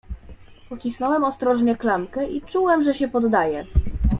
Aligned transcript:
"Pocisnąłem 0.69 1.23
ostrożnie 1.23 1.75
klamkę 1.77 2.27
i 2.29 2.41
czułem, 2.41 2.83
że 2.83 2.93
się 2.93 3.07
poddaje." 3.07 3.65